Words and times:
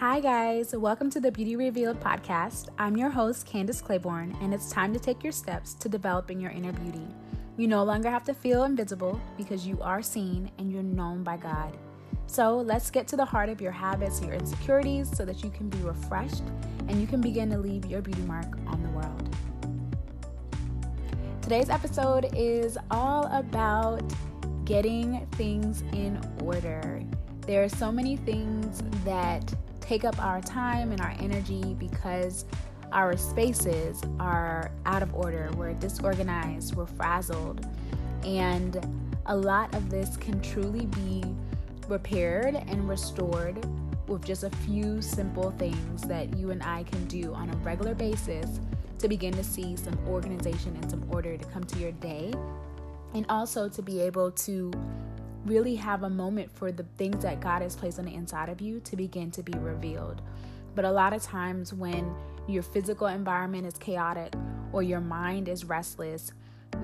Hi, 0.00 0.18
guys. 0.18 0.74
Welcome 0.74 1.10
to 1.10 1.20
the 1.20 1.30
Beauty 1.30 1.56
Revealed 1.56 2.00
podcast. 2.00 2.70
I'm 2.78 2.96
your 2.96 3.10
host, 3.10 3.44
Candace 3.44 3.82
Claiborne, 3.82 4.34
and 4.40 4.54
it's 4.54 4.72
time 4.72 4.94
to 4.94 4.98
take 4.98 5.22
your 5.22 5.30
steps 5.30 5.74
to 5.74 5.90
developing 5.90 6.40
your 6.40 6.52
inner 6.52 6.72
beauty. 6.72 7.06
You 7.58 7.68
no 7.68 7.84
longer 7.84 8.08
have 8.08 8.24
to 8.24 8.32
feel 8.32 8.64
invisible 8.64 9.20
because 9.36 9.66
you 9.66 9.78
are 9.82 10.00
seen 10.00 10.50
and 10.56 10.72
you're 10.72 10.82
known 10.82 11.22
by 11.22 11.36
God. 11.36 11.76
So 12.28 12.56
let's 12.56 12.90
get 12.90 13.08
to 13.08 13.16
the 13.18 13.26
heart 13.26 13.50
of 13.50 13.60
your 13.60 13.72
habits, 13.72 14.22
your 14.22 14.32
insecurities, 14.32 15.14
so 15.14 15.26
that 15.26 15.44
you 15.44 15.50
can 15.50 15.68
be 15.68 15.76
refreshed 15.80 16.44
and 16.88 16.98
you 16.98 17.06
can 17.06 17.20
begin 17.20 17.50
to 17.50 17.58
leave 17.58 17.84
your 17.84 18.00
beauty 18.00 18.22
mark 18.22 18.56
on 18.68 18.82
the 18.82 18.88
world. 18.88 19.36
Today's 21.42 21.68
episode 21.68 22.30
is 22.34 22.78
all 22.90 23.26
about 23.26 24.02
getting 24.64 25.26
things 25.32 25.82
in 25.92 26.18
order. 26.42 27.02
There 27.42 27.62
are 27.62 27.68
so 27.68 27.92
many 27.92 28.16
things 28.16 28.82
that 29.04 29.52
take 29.90 30.04
up 30.04 30.22
our 30.22 30.40
time 30.40 30.92
and 30.92 31.00
our 31.00 31.16
energy 31.18 31.74
because 31.76 32.44
our 32.92 33.16
spaces 33.16 34.00
are 34.20 34.70
out 34.86 35.02
of 35.02 35.12
order, 35.12 35.50
we're 35.56 35.72
disorganized, 35.72 36.76
we're 36.76 36.86
frazzled. 36.86 37.66
And 38.24 38.78
a 39.26 39.36
lot 39.36 39.74
of 39.74 39.90
this 39.90 40.16
can 40.16 40.40
truly 40.42 40.86
be 40.86 41.24
repaired 41.88 42.54
and 42.54 42.88
restored 42.88 43.66
with 44.06 44.24
just 44.24 44.44
a 44.44 44.50
few 44.50 45.02
simple 45.02 45.50
things 45.58 46.02
that 46.02 46.36
you 46.36 46.52
and 46.52 46.62
I 46.62 46.84
can 46.84 47.04
do 47.06 47.34
on 47.34 47.50
a 47.50 47.56
regular 47.56 47.96
basis 47.96 48.60
to 49.00 49.08
begin 49.08 49.32
to 49.32 49.42
see 49.42 49.74
some 49.74 49.98
organization 50.06 50.76
and 50.80 50.88
some 50.88 51.04
order 51.10 51.36
to 51.36 51.44
come 51.46 51.64
to 51.64 51.78
your 51.80 51.90
day. 51.90 52.32
And 53.12 53.26
also 53.28 53.68
to 53.68 53.82
be 53.82 54.00
able 54.02 54.30
to 54.30 54.70
really 55.44 55.74
have 55.76 56.02
a 56.02 56.10
moment 56.10 56.50
for 56.54 56.70
the 56.70 56.84
things 56.98 57.22
that 57.22 57.40
God 57.40 57.62
has 57.62 57.74
placed 57.76 57.98
on 57.98 58.04
the 58.04 58.14
inside 58.14 58.48
of 58.48 58.60
you 58.60 58.80
to 58.80 58.96
begin 58.96 59.30
to 59.32 59.42
be 59.42 59.58
revealed. 59.58 60.22
But 60.74 60.84
a 60.84 60.90
lot 60.90 61.12
of 61.12 61.22
times, 61.22 61.72
when 61.72 62.14
your 62.46 62.62
physical 62.62 63.06
environment 63.06 63.66
is 63.66 63.74
chaotic 63.74 64.34
or 64.72 64.82
your 64.82 65.00
mind 65.00 65.48
is 65.48 65.64
restless, 65.64 66.32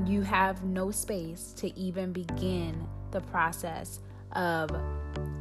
you 0.04 0.22
have 0.22 0.64
no 0.64 0.90
space 0.90 1.52
to 1.58 1.76
even 1.78 2.12
begin 2.12 2.86
the 3.12 3.20
process 3.20 4.00
of 4.32 4.70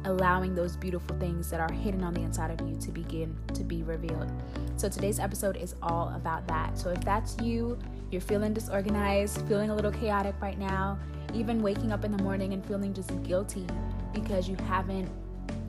allowing 0.04 0.54
those 0.54 0.76
beautiful 0.76 1.16
things 1.18 1.50
that 1.50 1.60
are 1.60 1.72
hidden 1.72 2.02
on 2.04 2.14
the 2.14 2.20
inside 2.20 2.50
of 2.50 2.66
you 2.66 2.76
to 2.76 2.92
begin 2.92 3.36
to 3.52 3.64
be 3.64 3.82
revealed. 3.82 4.30
So 4.76 4.88
today's 4.88 5.18
episode 5.18 5.56
is 5.56 5.74
all 5.82 6.12
about 6.14 6.46
that. 6.48 6.78
So 6.78 6.90
if 6.90 7.00
that's 7.00 7.36
you, 7.40 7.78
you're 8.10 8.20
feeling 8.20 8.54
disorganized, 8.54 9.42
feeling 9.48 9.70
a 9.70 9.74
little 9.74 9.90
chaotic 9.90 10.34
right 10.40 10.58
now, 10.58 10.98
even 11.34 11.62
waking 11.62 11.92
up 11.92 12.04
in 12.04 12.16
the 12.16 12.22
morning 12.22 12.52
and 12.52 12.64
feeling 12.64 12.94
just 12.94 13.10
guilty 13.22 13.66
because 14.12 14.48
you 14.48 14.56
haven't 14.68 15.08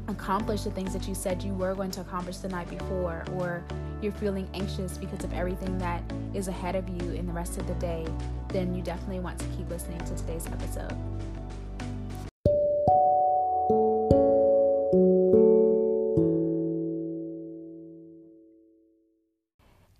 accomplished 0.07 0.63
the 0.63 0.71
things 0.71 0.93
that 0.93 1.07
you 1.07 1.13
said 1.13 1.43
you 1.43 1.53
were 1.53 1.75
going 1.75 1.91
to 1.91 2.01
accomplish 2.01 2.37
the 2.37 2.47
night 2.47 2.69
before, 2.69 3.25
or 3.33 3.63
you're 4.01 4.11
feeling 4.13 4.47
anxious 4.53 4.97
because 4.97 5.23
of 5.23 5.33
everything 5.33 5.77
that 5.77 6.01
is 6.33 6.47
ahead 6.47 6.75
of 6.75 6.87
you 6.87 7.11
in 7.11 7.25
the 7.25 7.33
rest 7.33 7.57
of 7.57 7.67
the 7.67 7.73
day, 7.75 8.05
then 8.49 8.73
you 8.73 8.81
definitely 8.81 9.19
want 9.19 9.37
to 9.39 9.45
keep 9.57 9.69
listening 9.69 9.99
to 9.99 10.15
today's 10.15 10.45
episode. 10.47 10.95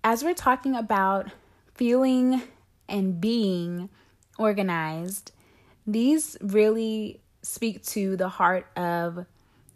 As 0.04 0.24
we're 0.24 0.32
talking 0.32 0.74
about 0.74 1.28
feeling 1.74 2.40
and 2.88 3.20
being 3.20 3.90
organized, 4.38 5.32
these 5.88 6.36
really 6.42 7.20
speak 7.42 7.82
to 7.82 8.14
the 8.16 8.28
heart 8.28 8.66
of 8.76 9.24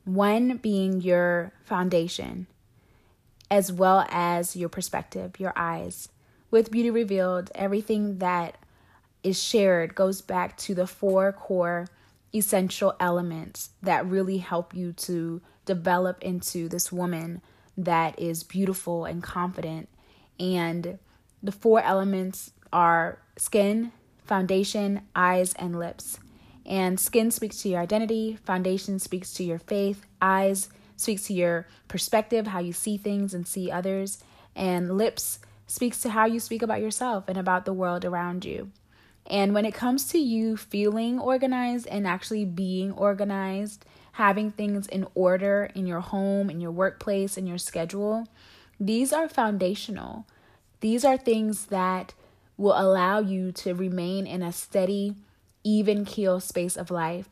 one 0.04 0.58
being 0.58 1.00
your 1.00 1.52
foundation, 1.64 2.46
as 3.50 3.72
well 3.72 4.04
as 4.10 4.54
your 4.54 4.68
perspective, 4.68 5.40
your 5.40 5.54
eyes. 5.56 6.10
With 6.50 6.70
Beauty 6.70 6.90
Revealed, 6.90 7.50
everything 7.54 8.18
that 8.18 8.58
is 9.22 9.42
shared 9.42 9.94
goes 9.94 10.20
back 10.20 10.58
to 10.58 10.74
the 10.74 10.86
four 10.86 11.32
core 11.32 11.88
essential 12.34 12.94
elements 13.00 13.70
that 13.82 14.06
really 14.06 14.38
help 14.38 14.74
you 14.74 14.92
to 14.92 15.40
develop 15.64 16.22
into 16.22 16.68
this 16.68 16.92
woman 16.92 17.40
that 17.78 18.18
is 18.18 18.42
beautiful 18.42 19.06
and 19.06 19.22
confident. 19.22 19.88
And 20.38 20.98
the 21.42 21.52
four 21.52 21.80
elements 21.80 22.52
are 22.70 23.18
skin, 23.38 23.92
foundation, 24.24 25.02
eyes, 25.14 25.54
and 25.54 25.78
lips. 25.78 26.18
And 26.64 26.98
skin 26.98 27.30
speaks 27.30 27.62
to 27.62 27.68
your 27.68 27.80
identity, 27.80 28.38
foundation 28.44 28.98
speaks 28.98 29.32
to 29.34 29.44
your 29.44 29.58
faith, 29.58 30.06
eyes 30.20 30.68
speaks 30.96 31.26
to 31.26 31.34
your 31.34 31.66
perspective, 31.88 32.46
how 32.46 32.60
you 32.60 32.72
see 32.72 32.96
things 32.96 33.34
and 33.34 33.46
see 33.46 33.70
others, 33.70 34.22
and 34.54 34.96
lips 34.96 35.40
speaks 35.66 36.00
to 36.00 36.10
how 36.10 36.26
you 36.26 36.38
speak 36.38 36.62
about 36.62 36.80
yourself 36.80 37.24
and 37.28 37.38
about 37.38 37.64
the 37.64 37.72
world 37.72 38.04
around 38.04 38.44
you. 38.44 38.70
And 39.26 39.54
when 39.54 39.64
it 39.64 39.74
comes 39.74 40.06
to 40.08 40.18
you 40.18 40.56
feeling 40.56 41.18
organized 41.18 41.86
and 41.86 42.06
actually 42.06 42.44
being 42.44 42.92
organized, 42.92 43.84
having 44.12 44.50
things 44.50 44.86
in 44.86 45.06
order 45.14 45.70
in 45.74 45.86
your 45.86 46.00
home, 46.00 46.50
in 46.50 46.60
your 46.60 46.70
workplace, 46.70 47.36
in 47.36 47.46
your 47.46 47.58
schedule, 47.58 48.26
these 48.78 49.12
are 49.12 49.28
foundational. 49.28 50.26
These 50.80 51.04
are 51.04 51.16
things 51.16 51.66
that 51.66 52.14
will 52.62 52.80
allow 52.80 53.18
you 53.18 53.50
to 53.50 53.74
remain 53.74 54.26
in 54.26 54.42
a 54.42 54.52
steady, 54.52 55.16
even 55.64 56.04
keel 56.04 56.38
space 56.38 56.76
of 56.76 56.90
life. 56.90 57.28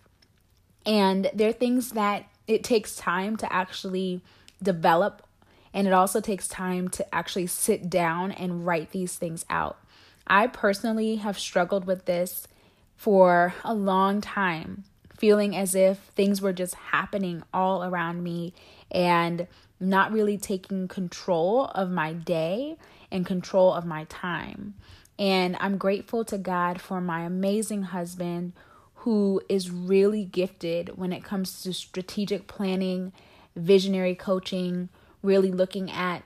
And 0.84 1.30
there 1.32 1.48
are 1.48 1.52
things 1.52 1.90
that 1.90 2.26
it 2.48 2.64
takes 2.64 2.96
time 2.96 3.36
to 3.36 3.52
actually 3.52 4.22
develop, 4.60 5.24
and 5.72 5.86
it 5.86 5.92
also 5.92 6.20
takes 6.20 6.48
time 6.48 6.88
to 6.88 7.14
actually 7.14 7.46
sit 7.46 7.88
down 7.88 8.32
and 8.32 8.66
write 8.66 8.90
these 8.90 9.16
things 9.16 9.44
out. 9.48 9.78
I 10.26 10.48
personally 10.48 11.16
have 11.16 11.38
struggled 11.38 11.84
with 11.84 12.06
this 12.06 12.48
for 12.96 13.54
a 13.64 13.72
long 13.72 14.20
time, 14.20 14.82
feeling 15.16 15.54
as 15.54 15.76
if 15.76 15.98
things 16.16 16.42
were 16.42 16.52
just 16.52 16.74
happening 16.74 17.44
all 17.54 17.84
around 17.84 18.24
me 18.24 18.52
and 18.90 19.46
not 19.78 20.12
really 20.12 20.36
taking 20.36 20.88
control 20.88 21.66
of 21.66 21.88
my 21.90 22.12
day 22.12 22.76
and 23.12 23.24
control 23.24 23.72
of 23.72 23.86
my 23.86 24.04
time. 24.04 24.74
And 25.20 25.54
I'm 25.60 25.76
grateful 25.76 26.24
to 26.24 26.38
God 26.38 26.80
for 26.80 26.98
my 26.98 27.24
amazing 27.24 27.82
husband 27.82 28.54
who 28.94 29.42
is 29.50 29.70
really 29.70 30.24
gifted 30.24 30.96
when 30.96 31.12
it 31.12 31.22
comes 31.22 31.62
to 31.62 31.74
strategic 31.74 32.46
planning, 32.46 33.12
visionary 33.54 34.14
coaching, 34.14 34.88
really 35.22 35.50
looking 35.52 35.90
at 35.90 36.22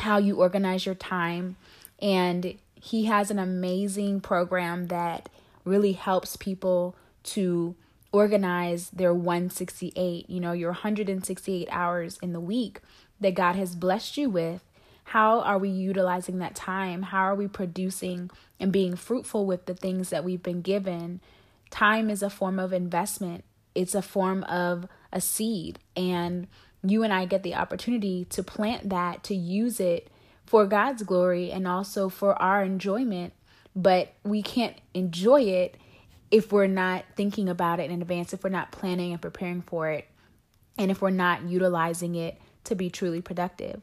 how 0.00 0.18
you 0.18 0.36
organize 0.36 0.84
your 0.84 0.94
time. 0.94 1.56
And 2.00 2.58
he 2.74 3.06
has 3.06 3.30
an 3.30 3.38
amazing 3.38 4.20
program 4.20 4.88
that 4.88 5.30
really 5.64 5.92
helps 5.92 6.36
people 6.36 6.94
to 7.24 7.76
organize 8.12 8.90
their 8.90 9.14
168, 9.14 10.28
you 10.28 10.40
know, 10.40 10.52
your 10.52 10.72
168 10.72 11.68
hours 11.70 12.18
in 12.22 12.34
the 12.34 12.40
week 12.40 12.80
that 13.20 13.34
God 13.34 13.56
has 13.56 13.74
blessed 13.74 14.18
you 14.18 14.28
with 14.28 14.62
how 15.08 15.40
are 15.40 15.56
we 15.56 15.70
utilizing 15.70 16.38
that 16.40 16.54
time? 16.54 17.00
How 17.00 17.22
are 17.22 17.34
we 17.34 17.48
producing 17.48 18.30
and 18.60 18.70
being 18.70 18.94
fruitful 18.94 19.46
with 19.46 19.64
the 19.64 19.72
things 19.72 20.10
that 20.10 20.22
we've 20.22 20.42
been 20.42 20.60
given? 20.60 21.22
Time 21.70 22.10
is 22.10 22.22
a 22.22 22.28
form 22.28 22.58
of 22.58 22.74
investment, 22.74 23.44
it's 23.74 23.94
a 23.94 24.02
form 24.02 24.44
of 24.44 24.86
a 25.10 25.22
seed. 25.22 25.78
And 25.96 26.46
you 26.82 27.04
and 27.04 27.12
I 27.12 27.24
get 27.24 27.42
the 27.42 27.54
opportunity 27.54 28.26
to 28.26 28.42
plant 28.42 28.90
that, 28.90 29.24
to 29.24 29.34
use 29.34 29.80
it 29.80 30.10
for 30.44 30.66
God's 30.66 31.04
glory 31.04 31.50
and 31.50 31.66
also 31.66 32.10
for 32.10 32.40
our 32.40 32.62
enjoyment. 32.62 33.32
But 33.74 34.12
we 34.24 34.42
can't 34.42 34.76
enjoy 34.92 35.40
it 35.40 35.78
if 36.30 36.52
we're 36.52 36.66
not 36.66 37.06
thinking 37.16 37.48
about 37.48 37.80
it 37.80 37.90
in 37.90 38.02
advance, 38.02 38.34
if 38.34 38.44
we're 38.44 38.50
not 38.50 38.72
planning 38.72 39.12
and 39.12 39.22
preparing 39.22 39.62
for 39.62 39.88
it, 39.88 40.06
and 40.76 40.90
if 40.90 41.00
we're 41.00 41.08
not 41.08 41.44
utilizing 41.44 42.14
it 42.14 42.38
to 42.64 42.74
be 42.74 42.90
truly 42.90 43.22
productive. 43.22 43.80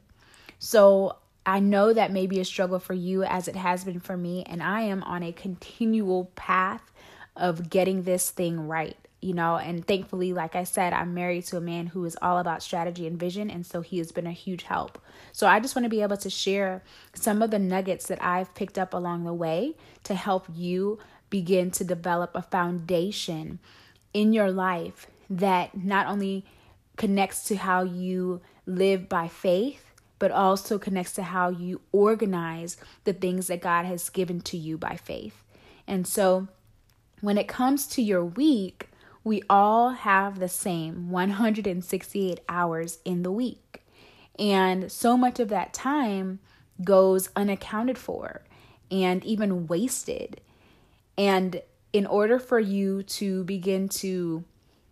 So 0.60 1.18
I 1.46 1.60
know 1.60 1.94
that 1.94 2.12
may 2.12 2.25
be 2.28 2.40
a 2.40 2.46
struggle 2.46 2.80
for 2.80 2.94
you 2.94 3.24
as 3.24 3.48
it 3.48 3.56
has 3.56 3.84
been 3.84 4.00
for 4.00 4.18
me, 4.18 4.44
and 4.48 4.63
I 4.63 4.81
am 4.81 5.04
on 5.04 5.24
a 5.24 5.31
continual 5.31 6.31
path 6.36 6.92
of 7.36 7.69
getting 7.69 8.04
this 8.04 8.31
thing 8.31 8.68
right, 8.68 8.98
you 9.22 9.34
know. 9.34 9.57
And 9.57 9.86
thankfully, 9.86 10.34
like 10.34 10.56
I 10.56 10.63
said, 10.63 10.94
I'm 10.94 11.13
married 11.13 11.46
to 11.46 11.57
a 11.57 11.62
man 11.62 11.88
who 11.88 12.04
is 12.06 12.18
all 12.22 12.40
about 12.40 12.63
strategy 12.63 13.06
and 13.06 13.19
vision, 13.19 13.52
and 13.52 13.66
so 13.66 13.81
he 13.81 14.00
has 14.00 14.12
been 14.12 14.25
a 14.25 14.31
huge 14.31 14.63
help. 14.63 14.98
So 15.34 15.46
I 15.46 15.60
just 15.60 15.75
want 15.75 15.84
to 15.84 15.90
be 15.90 16.02
able 16.02 16.18
to 16.18 16.30
share 16.30 16.81
some 17.13 17.42
of 17.42 17.52
the 17.52 17.60
nuggets 17.60 18.07
that 18.07 18.24
I've 18.24 18.54
picked 18.56 18.80
up 18.80 18.94
along 18.94 19.25
the 19.25 19.34
way 19.34 19.75
to 20.06 20.16
help 20.16 20.48
you 20.52 20.98
begin 21.30 21.69
to 21.72 21.84
develop 21.84 22.31
a 22.34 22.42
foundation 22.42 23.60
in 24.13 24.31
your 24.34 24.52
life 24.52 25.07
that 25.30 25.78
not 25.78 26.07
only 26.07 26.46
connects 26.98 27.44
to 27.44 27.57
how 27.57 27.84
you 27.84 28.42
live 28.66 29.10
by 29.10 29.28
faith 29.28 29.84
but 30.19 30.31
also 30.31 30.77
connects 30.79 31.13
to 31.13 31.23
how 31.23 31.50
you 31.50 31.81
organize 31.91 32.77
the 33.03 33.13
things 33.13 33.47
that 33.47 33.62
God 33.62 33.85
has 33.85 34.09
given 34.09 34.41
to 34.41 34.57
you 34.57 34.77
by 34.77 34.95
faith. 34.95 35.44
And 35.88 36.07
so 36.07 36.47
when 37.21 37.38
it 37.38 37.47
comes 37.47 37.88
to 37.88 38.01
your 38.01 38.23
week, 38.23 38.89
we 39.23 39.41
all 39.50 39.89
have 39.89 40.39
the 40.39 40.47
same 40.47 41.09
168 41.09 42.39
hours 42.47 43.00
in 43.03 43.23
the 43.23 43.31
week. 43.31 43.83
And 44.38 44.91
so 44.91 45.17
much 45.17 45.39
of 45.39 45.50
that 45.50 45.73
time 45.73 46.39
goes 46.83 47.29
unaccounted 47.35 47.97
for 47.97 48.41
and 48.91 49.23
even 49.23 49.68
wasted. 49.68 50.41
And 51.18 51.61
in 51.94 52.06
order 52.06 52.39
for 52.39 52.59
you 52.59 53.03
to 53.03 53.44
begin 53.45 53.88
to 53.88 54.44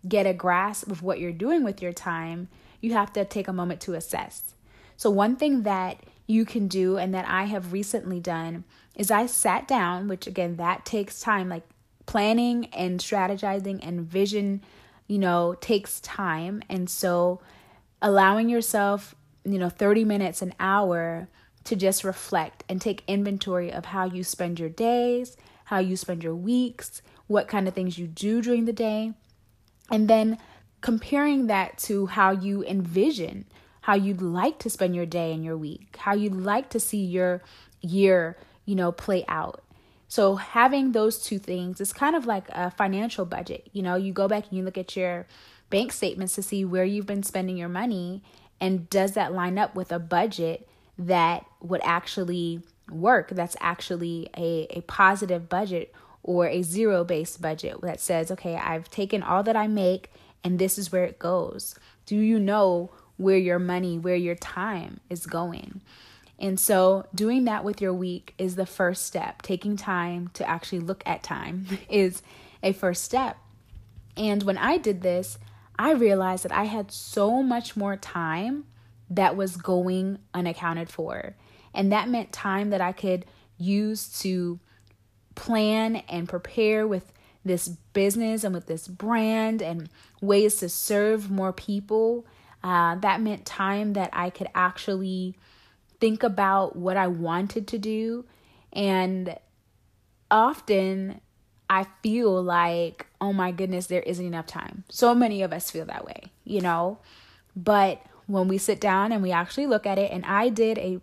get 0.08 0.26
a 0.26 0.34
grasp 0.34 0.90
of 0.90 1.02
what 1.02 1.20
you're 1.20 1.32
doing 1.32 1.62
with 1.62 1.82
your 1.82 1.92
time, 1.92 2.48
you 2.80 2.94
have 2.94 3.12
to 3.12 3.24
take 3.24 3.48
a 3.48 3.52
moment 3.52 3.80
to 3.82 3.94
assess. 3.94 4.54
So, 4.96 5.10
one 5.10 5.36
thing 5.36 5.62
that 5.62 5.98
you 6.26 6.44
can 6.44 6.68
do 6.68 6.96
and 6.96 7.12
that 7.14 7.26
I 7.28 7.44
have 7.44 7.72
recently 7.72 8.20
done 8.20 8.64
is 8.96 9.10
I 9.10 9.26
sat 9.26 9.68
down, 9.68 10.08
which 10.08 10.26
again, 10.26 10.56
that 10.56 10.84
takes 10.84 11.20
time, 11.20 11.48
like 11.48 11.64
planning 12.06 12.66
and 12.66 13.00
strategizing 13.00 13.80
and 13.86 14.00
vision, 14.00 14.62
you 15.06 15.18
know, 15.18 15.56
takes 15.60 16.00
time. 16.00 16.62
And 16.68 16.88
so, 16.88 17.40
allowing 18.00 18.48
yourself, 18.48 19.14
you 19.44 19.58
know, 19.58 19.68
30 19.68 20.04
minutes, 20.04 20.42
an 20.42 20.54
hour 20.60 21.28
to 21.64 21.76
just 21.76 22.04
reflect 22.04 22.62
and 22.68 22.80
take 22.80 23.02
inventory 23.06 23.72
of 23.72 23.86
how 23.86 24.04
you 24.04 24.22
spend 24.22 24.60
your 24.60 24.68
days, 24.68 25.36
how 25.64 25.78
you 25.78 25.96
spend 25.96 26.22
your 26.22 26.34
weeks, 26.34 27.02
what 27.26 27.48
kind 27.48 27.66
of 27.66 27.74
things 27.74 27.98
you 27.98 28.06
do 28.06 28.42
during 28.42 28.66
the 28.66 28.72
day, 28.72 29.12
and 29.90 30.08
then 30.08 30.38
comparing 30.82 31.46
that 31.46 31.78
to 31.78 32.06
how 32.06 32.30
you 32.30 32.62
envision 32.64 33.46
how 33.84 33.94
you'd 33.94 34.22
like 34.22 34.58
to 34.58 34.70
spend 34.70 34.96
your 34.96 35.04
day 35.04 35.30
and 35.34 35.44
your 35.44 35.58
week, 35.58 35.94
how 35.98 36.14
you'd 36.14 36.34
like 36.34 36.70
to 36.70 36.80
see 36.80 37.04
your 37.04 37.42
year, 37.82 38.34
you 38.64 38.74
know, 38.74 38.90
play 38.90 39.26
out. 39.28 39.62
So 40.08 40.36
having 40.36 40.92
those 40.92 41.22
two 41.22 41.38
things 41.38 41.82
is 41.82 41.92
kind 41.92 42.16
of 42.16 42.24
like 42.24 42.46
a 42.48 42.70
financial 42.70 43.26
budget. 43.26 43.68
You 43.74 43.82
know, 43.82 43.96
you 43.96 44.10
go 44.10 44.26
back 44.26 44.44
and 44.48 44.56
you 44.56 44.64
look 44.64 44.78
at 44.78 44.96
your 44.96 45.26
bank 45.68 45.92
statements 45.92 46.34
to 46.36 46.42
see 46.42 46.64
where 46.64 46.86
you've 46.86 47.04
been 47.04 47.22
spending 47.22 47.58
your 47.58 47.68
money 47.68 48.22
and 48.58 48.88
does 48.88 49.12
that 49.12 49.34
line 49.34 49.58
up 49.58 49.74
with 49.74 49.92
a 49.92 49.98
budget 49.98 50.66
that 50.98 51.44
would 51.60 51.82
actually 51.84 52.62
work 52.90 53.28
that's 53.30 53.56
actually 53.60 54.30
a, 54.34 54.66
a 54.70 54.80
positive 54.82 55.48
budget 55.48 55.92
or 56.22 56.46
a 56.46 56.62
zero 56.62 57.04
based 57.04 57.42
budget 57.42 57.80
that 57.80 57.98
says 57.98 58.30
okay 58.30 58.56
i've 58.56 58.90
taken 58.90 59.22
all 59.22 59.42
that 59.42 59.56
i 59.56 59.66
make 59.66 60.12
and 60.44 60.58
this 60.58 60.78
is 60.78 60.92
where 60.92 61.04
it 61.04 61.18
goes 61.18 61.74
do 62.04 62.14
you 62.14 62.38
know 62.38 62.90
where 63.16 63.38
your 63.38 63.58
money 63.58 63.98
where 63.98 64.16
your 64.16 64.34
time 64.34 65.00
is 65.08 65.26
going 65.26 65.80
and 66.38 66.58
so 66.58 67.06
doing 67.14 67.44
that 67.44 67.64
with 67.64 67.80
your 67.80 67.92
week 67.92 68.34
is 68.38 68.56
the 68.56 68.66
first 68.66 69.04
step 69.04 69.42
taking 69.42 69.76
time 69.76 70.28
to 70.34 70.48
actually 70.48 70.80
look 70.80 71.02
at 71.06 71.22
time 71.22 71.66
is 71.88 72.22
a 72.62 72.72
first 72.72 73.04
step 73.04 73.36
and 74.16 74.42
when 74.42 74.58
i 74.58 74.76
did 74.76 75.02
this 75.02 75.38
i 75.78 75.92
realized 75.92 76.44
that 76.44 76.52
i 76.52 76.64
had 76.64 76.90
so 76.90 77.42
much 77.42 77.76
more 77.76 77.96
time 77.96 78.64
that 79.10 79.36
was 79.36 79.56
going 79.56 80.18
unaccounted 80.32 80.88
for. 80.88 81.36
And 81.72 81.92
that 81.92 82.08
meant 82.08 82.32
time 82.32 82.70
that 82.70 82.80
I 82.80 82.92
could 82.92 83.26
use 83.58 84.18
to 84.20 84.58
plan 85.34 85.96
and 86.08 86.28
prepare 86.28 86.86
with 86.86 87.12
this 87.44 87.68
business 87.68 88.44
and 88.44 88.54
with 88.54 88.66
this 88.66 88.88
brand 88.88 89.60
and 89.60 89.88
ways 90.20 90.56
to 90.56 90.68
serve 90.68 91.30
more 91.30 91.52
people. 91.52 92.24
Uh, 92.64 92.94
that 92.96 93.20
meant 93.20 93.44
time 93.44 93.92
that 93.92 94.08
I 94.14 94.30
could 94.30 94.48
actually 94.54 95.36
think 96.00 96.22
about 96.22 96.74
what 96.74 96.96
I 96.96 97.06
wanted 97.06 97.68
to 97.68 97.78
do. 97.78 98.24
And 98.72 99.36
often 100.30 101.20
I 101.68 101.86
feel 102.02 102.42
like, 102.42 103.06
oh 103.20 103.34
my 103.34 103.52
goodness, 103.52 103.86
there 103.86 104.00
isn't 104.02 104.24
enough 104.24 104.46
time. 104.46 104.84
So 104.88 105.14
many 105.14 105.42
of 105.42 105.52
us 105.52 105.70
feel 105.70 105.84
that 105.84 106.06
way, 106.06 106.32
you 106.44 106.62
know? 106.62 106.98
But 107.54 108.00
when 108.26 108.48
we 108.48 108.56
sit 108.56 108.80
down 108.80 109.12
and 109.12 109.22
we 109.22 109.30
actually 109.30 109.66
look 109.66 109.84
at 109.84 109.98
it 109.98 110.10
and 110.10 110.24
I 110.24 110.48
did 110.48 110.78
a 110.78 111.00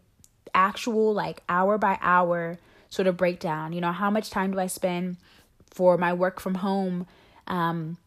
actual 0.55 1.13
like 1.13 1.43
hour 1.47 1.77
by 1.77 1.99
hour 2.01 2.57
sort 2.89 3.07
of 3.07 3.17
breakdown. 3.17 3.71
You 3.71 3.81
know, 3.81 3.91
how 3.91 4.09
much 4.09 4.31
time 4.31 4.51
do 4.51 4.59
I 4.59 4.65
spend 4.65 5.17
for 5.69 5.95
my 5.97 6.11
work 6.11 6.39
from 6.39 6.55
home 6.55 7.05
um, 7.45 7.97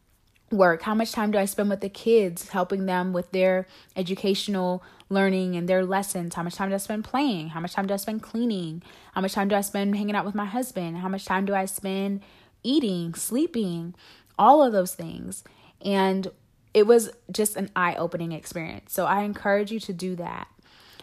work? 0.57 0.81
How 0.81 0.95
much 0.95 1.11
time 1.11 1.31
do 1.31 1.37
I 1.37 1.45
spend 1.45 1.69
with 1.69 1.81
the 1.81 1.89
kids, 1.89 2.49
helping 2.49 2.85
them 2.85 3.13
with 3.13 3.31
their 3.31 3.67
educational 3.95 4.83
learning 5.09 5.55
and 5.55 5.67
their 5.67 5.85
lessons? 5.85 6.35
How 6.35 6.43
much 6.43 6.55
time 6.55 6.69
do 6.69 6.75
I 6.75 6.79
spend 6.79 7.03
playing? 7.03 7.49
How 7.49 7.59
much 7.59 7.73
time 7.73 7.87
do 7.87 7.93
I 7.93 7.97
spend 7.97 8.23
cleaning? 8.23 8.81
How 9.13 9.21
much 9.21 9.33
time 9.33 9.47
do 9.47 9.55
I 9.55 9.61
spend 9.61 9.95
hanging 9.95 10.15
out 10.15 10.25
with 10.25 10.35
my 10.35 10.45
husband? 10.45 10.97
How 10.97 11.09
much 11.09 11.25
time 11.25 11.45
do 11.45 11.53
I 11.53 11.65
spend 11.65 12.21
eating, 12.63 13.13
sleeping? 13.13 13.95
All 14.37 14.63
of 14.63 14.73
those 14.73 14.95
things. 14.95 15.43
And 15.81 16.31
it 16.73 16.85
was 16.85 17.11
just 17.31 17.55
an 17.55 17.69
eye 17.75 17.95
opening 17.95 18.31
experience. 18.31 18.93
So 18.93 19.05
I 19.05 19.21
encourage 19.23 19.71
you 19.71 19.79
to 19.81 19.93
do 19.93 20.15
that. 20.17 20.47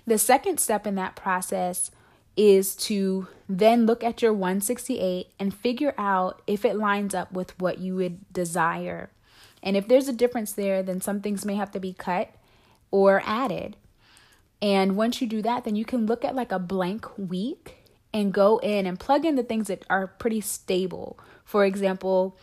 The 0.06 0.18
second 0.18 0.58
step 0.60 0.86
in 0.86 0.96
that 0.96 1.16
process 1.16 1.90
is 2.36 2.74
to 2.74 3.28
then 3.48 3.86
look 3.86 4.02
at 4.02 4.22
your 4.22 4.32
168 4.32 5.28
and 5.38 5.54
figure 5.54 5.94
out 5.98 6.42
if 6.46 6.64
it 6.64 6.76
lines 6.76 7.14
up 7.14 7.32
with 7.32 7.58
what 7.60 7.78
you 7.78 7.94
would 7.96 8.32
desire. 8.32 9.10
And 9.62 9.76
if 9.76 9.86
there's 9.88 10.08
a 10.08 10.12
difference 10.12 10.52
there, 10.52 10.82
then 10.82 11.00
some 11.00 11.20
things 11.20 11.44
may 11.44 11.54
have 11.54 11.70
to 11.72 11.80
be 11.80 11.92
cut 11.92 12.34
or 12.90 13.22
added. 13.24 13.76
And 14.60 14.96
once 14.96 15.20
you 15.20 15.26
do 15.26 15.42
that, 15.42 15.64
then 15.64 15.76
you 15.76 15.84
can 15.84 16.06
look 16.06 16.24
at 16.24 16.34
like 16.34 16.52
a 16.52 16.58
blank 16.58 17.06
week 17.18 17.76
and 18.12 18.32
go 18.32 18.58
in 18.58 18.86
and 18.86 18.98
plug 18.98 19.24
in 19.24 19.36
the 19.36 19.42
things 19.42 19.68
that 19.68 19.84
are 19.88 20.06
pretty 20.06 20.40
stable. 20.40 21.18
For 21.44 21.64
example, 21.64 22.38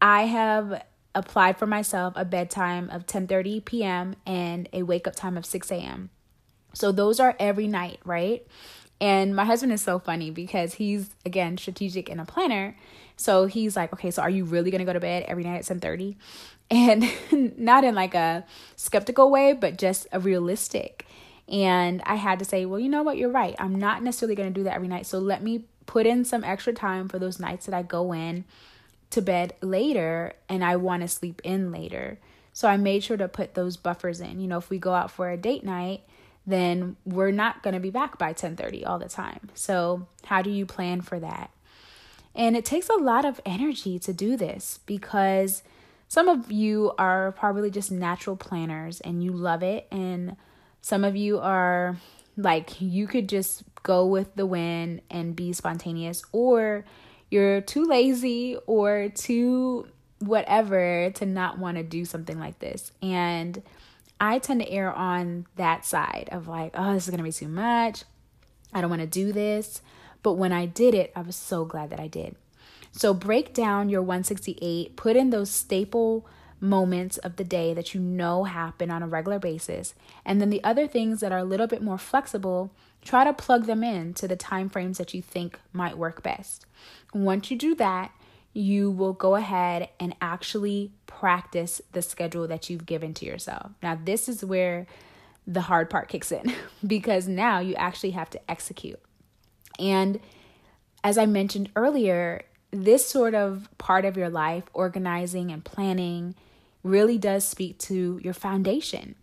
I 0.00 0.22
have 0.22 0.82
applied 1.14 1.58
for 1.58 1.66
myself 1.66 2.14
a 2.16 2.24
bedtime 2.24 2.88
of 2.90 3.06
10:30 3.06 3.64
p.m. 3.64 4.14
and 4.24 4.68
a 4.72 4.82
wake 4.82 5.06
up 5.06 5.16
time 5.16 5.36
of 5.36 5.44
6 5.44 5.70
a.m. 5.70 6.10
So 6.72 6.92
those 6.92 7.18
are 7.18 7.36
every 7.38 7.66
night, 7.66 7.98
right? 8.04 8.46
And 9.00 9.34
my 9.34 9.44
husband 9.44 9.72
is 9.72 9.82
so 9.82 9.98
funny 9.98 10.30
because 10.30 10.74
he's 10.74 11.10
again 11.24 11.58
strategic 11.58 12.08
and 12.08 12.20
a 12.20 12.24
planner. 12.24 12.76
So 13.20 13.44
he's 13.44 13.76
like, 13.76 13.92
"Okay, 13.92 14.10
so 14.10 14.22
are 14.22 14.30
you 14.30 14.46
really 14.46 14.70
to 14.70 14.84
go 14.84 14.94
to 14.94 14.98
bed 14.98 15.24
every 15.28 15.44
night 15.44 15.58
at 15.58 15.64
10:30?" 15.66 16.16
And 16.70 17.04
not 17.58 17.84
in 17.84 17.94
like 17.94 18.14
a 18.14 18.46
skeptical 18.76 19.30
way, 19.30 19.52
but 19.52 19.76
just 19.76 20.06
a 20.10 20.18
realistic. 20.18 21.06
And 21.46 22.00
I 22.06 22.14
had 22.14 22.38
to 22.38 22.46
say, 22.46 22.64
"Well, 22.64 22.80
you 22.80 22.88
know 22.88 23.02
what? 23.02 23.18
You're 23.18 23.28
right. 23.28 23.54
I'm 23.58 23.74
not 23.74 24.02
necessarily 24.02 24.36
to 24.36 24.50
do 24.50 24.64
that 24.64 24.74
every 24.74 24.88
night. 24.88 25.04
So 25.04 25.18
let 25.18 25.42
me 25.42 25.64
put 25.84 26.06
in 26.06 26.24
some 26.24 26.44
extra 26.44 26.72
time 26.72 27.08
for 27.08 27.18
those 27.18 27.38
nights 27.38 27.66
that 27.66 27.74
I 27.74 27.82
go 27.82 28.12
in 28.14 28.44
to 29.10 29.20
bed 29.20 29.54
later 29.60 30.32
and 30.48 30.64
I 30.64 30.76
want 30.76 31.02
to 31.02 31.08
sleep 31.08 31.42
in 31.44 31.70
later. 31.72 32.18
So 32.52 32.68
I 32.68 32.76
made 32.76 33.04
sure 33.04 33.16
to 33.16 33.28
put 33.28 33.54
those 33.54 33.76
buffers 33.76 34.20
in. 34.20 34.40
You 34.40 34.48
know, 34.48 34.58
if 34.58 34.70
we 34.70 34.78
go 34.78 34.94
out 34.94 35.10
for 35.10 35.28
a 35.28 35.36
date 35.36 35.64
night, 35.64 36.02
then 36.46 36.96
we're 37.04 37.32
not 37.32 37.62
going 37.62 37.74
to 37.74 37.80
be 37.80 37.90
back 37.90 38.16
by 38.16 38.32
10:30 38.32 38.86
all 38.86 38.98
the 38.98 39.08
time. 39.08 39.50
So, 39.54 40.06
how 40.24 40.40
do 40.40 40.50
you 40.50 40.64
plan 40.64 41.02
for 41.02 41.20
that? 41.20 41.50
And 42.40 42.56
it 42.56 42.64
takes 42.64 42.88
a 42.88 42.94
lot 42.94 43.26
of 43.26 43.38
energy 43.44 43.98
to 43.98 44.14
do 44.14 44.34
this 44.34 44.80
because 44.86 45.62
some 46.08 46.26
of 46.26 46.50
you 46.50 46.90
are 46.96 47.32
probably 47.32 47.70
just 47.70 47.92
natural 47.92 48.34
planners 48.34 48.98
and 49.02 49.22
you 49.22 49.30
love 49.30 49.62
it 49.62 49.86
and 49.90 50.36
some 50.80 51.04
of 51.04 51.14
you 51.14 51.38
are 51.38 51.98
like 52.38 52.80
you 52.80 53.06
could 53.06 53.28
just 53.28 53.62
go 53.82 54.06
with 54.06 54.34
the 54.36 54.46
wind 54.46 55.02
and 55.10 55.36
be 55.36 55.52
spontaneous 55.52 56.22
or 56.32 56.86
you're 57.30 57.60
too 57.60 57.84
lazy 57.84 58.56
or 58.66 59.10
too 59.14 59.86
whatever 60.20 61.10
to 61.10 61.26
not 61.26 61.58
want 61.58 61.76
to 61.76 61.82
do 61.82 62.06
something 62.06 62.38
like 62.38 62.58
this. 62.58 62.90
And 63.02 63.62
I 64.18 64.38
tend 64.38 64.62
to 64.62 64.70
err 64.70 64.90
on 64.94 65.46
that 65.56 65.84
side 65.84 66.30
of 66.32 66.48
like, 66.48 66.72
oh, 66.74 66.94
this 66.94 67.04
is 67.04 67.10
going 67.10 67.18
to 67.18 67.24
be 67.24 67.32
too 67.32 67.48
much. 67.48 68.04
I 68.72 68.80
don't 68.80 68.88
want 68.88 69.02
to 69.02 69.06
do 69.06 69.30
this. 69.30 69.82
But 70.22 70.34
when 70.34 70.52
I 70.52 70.66
did 70.66 70.94
it, 70.94 71.12
I 71.16 71.22
was 71.22 71.36
so 71.36 71.64
glad 71.64 71.90
that 71.90 72.00
I 72.00 72.06
did. 72.06 72.36
So 72.92 73.14
break 73.14 73.54
down 73.54 73.88
your 73.88 74.02
168, 74.02 74.96
put 74.96 75.16
in 75.16 75.30
those 75.30 75.50
staple 75.50 76.26
moments 76.60 77.16
of 77.18 77.36
the 77.36 77.44
day 77.44 77.72
that 77.72 77.94
you 77.94 78.00
know 78.00 78.44
happen 78.44 78.90
on 78.90 79.02
a 79.02 79.06
regular 79.06 79.38
basis. 79.38 79.94
And 80.24 80.40
then 80.40 80.50
the 80.50 80.62
other 80.62 80.86
things 80.86 81.20
that 81.20 81.32
are 81.32 81.38
a 81.38 81.44
little 81.44 81.66
bit 81.66 81.82
more 81.82 81.98
flexible, 81.98 82.72
try 83.02 83.24
to 83.24 83.32
plug 83.32 83.66
them 83.66 83.82
in 83.82 84.12
to 84.14 84.28
the 84.28 84.36
time 84.36 84.68
frames 84.68 84.98
that 84.98 85.14
you 85.14 85.22
think 85.22 85.58
might 85.72 85.96
work 85.96 86.22
best. 86.22 86.66
Once 87.14 87.50
you 87.50 87.56
do 87.56 87.74
that, 87.76 88.12
you 88.52 88.90
will 88.90 89.12
go 89.12 89.36
ahead 89.36 89.88
and 89.98 90.14
actually 90.20 90.92
practice 91.06 91.80
the 91.92 92.02
schedule 92.02 92.48
that 92.48 92.68
you've 92.68 92.86
given 92.86 93.14
to 93.14 93.24
yourself. 93.24 93.70
Now, 93.82 93.98
this 94.02 94.28
is 94.28 94.44
where 94.44 94.86
the 95.46 95.62
hard 95.62 95.88
part 95.88 96.08
kicks 96.08 96.32
in 96.32 96.52
because 96.86 97.28
now 97.28 97.60
you 97.60 97.74
actually 97.76 98.10
have 98.10 98.30
to 98.30 98.50
execute. 98.50 99.00
And 99.80 100.20
as 101.02 101.18
I 101.18 101.26
mentioned 101.26 101.70
earlier, 101.74 102.42
this 102.70 103.06
sort 103.06 103.34
of 103.34 103.68
part 103.78 104.04
of 104.04 104.16
your 104.16 104.28
life, 104.28 104.64
organizing 104.72 105.50
and 105.50 105.64
planning, 105.64 106.34
really 106.82 107.18
does 107.18 107.46
speak 107.46 107.78
to 107.78 108.20
your 108.22 108.34
foundation. 108.34 109.14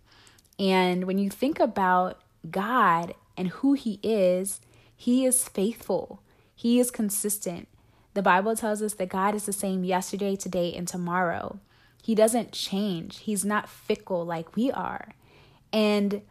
And 0.59 1.05
when 1.05 1.17
you 1.17 1.29
think 1.29 1.59
about 1.59 2.19
God 2.49 3.13
and 3.37 3.49
who 3.49 3.73
He 3.73 3.99
is, 4.03 4.59
He 4.95 5.25
is 5.25 5.47
faithful, 5.47 6.21
He 6.55 6.79
is 6.79 6.91
consistent. 6.91 7.67
The 8.13 8.23
Bible 8.23 8.55
tells 8.55 8.81
us 8.81 8.95
that 8.95 9.09
God 9.09 9.35
is 9.35 9.45
the 9.45 9.53
same 9.53 9.83
yesterday, 9.83 10.35
today, 10.35 10.73
and 10.73 10.87
tomorrow. 10.87 11.59
He 12.01 12.15
doesn't 12.15 12.51
change, 12.51 13.19
He's 13.19 13.45
not 13.45 13.69
fickle 13.69 14.25
like 14.25 14.55
we 14.55 14.71
are. 14.71 15.13
And 15.71 16.21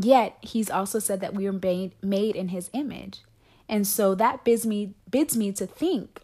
Yet 0.00 0.36
he's 0.42 0.70
also 0.70 0.98
said 1.00 1.20
that 1.20 1.34
we 1.34 1.46
are 1.46 1.52
made, 1.52 1.92
made 2.02 2.36
in 2.36 2.48
his 2.48 2.70
image. 2.72 3.22
And 3.68 3.86
so 3.86 4.14
that 4.14 4.44
bids 4.44 4.66
me 4.66 4.94
bids 5.10 5.36
me 5.36 5.52
to 5.52 5.66
think 5.66 6.22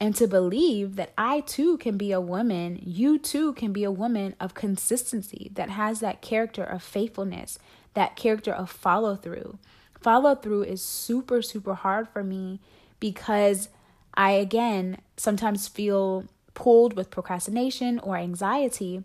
and 0.00 0.16
to 0.16 0.26
believe 0.26 0.96
that 0.96 1.12
I 1.18 1.40
too 1.40 1.76
can 1.76 1.98
be 1.98 2.10
a 2.10 2.20
woman, 2.20 2.80
you 2.82 3.18
too 3.18 3.52
can 3.52 3.72
be 3.72 3.84
a 3.84 3.90
woman 3.90 4.34
of 4.40 4.54
consistency 4.54 5.50
that 5.54 5.70
has 5.70 6.00
that 6.00 6.22
character 6.22 6.64
of 6.64 6.82
faithfulness, 6.82 7.58
that 7.92 8.16
character 8.16 8.52
of 8.52 8.70
follow 8.70 9.14
through. 9.14 9.58
Follow 10.00 10.34
through 10.34 10.62
is 10.62 10.80
super, 10.80 11.42
super 11.42 11.74
hard 11.74 12.08
for 12.08 12.24
me 12.24 12.60
because 12.98 13.68
I, 14.14 14.32
again, 14.32 14.98
sometimes 15.18 15.68
feel 15.68 16.24
pulled 16.54 16.94
with 16.94 17.10
procrastination 17.10 17.98
or 17.98 18.16
anxiety. 18.16 19.04